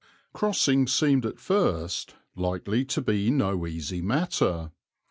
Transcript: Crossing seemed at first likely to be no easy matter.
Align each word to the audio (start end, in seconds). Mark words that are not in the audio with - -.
Crossing 0.33 0.87
seemed 0.87 1.27
at 1.27 1.37
first 1.39 2.15
likely 2.35 2.83
to 2.83 3.01
be 3.01 3.29
no 3.29 3.67
easy 3.67 4.01
matter. 4.01 4.71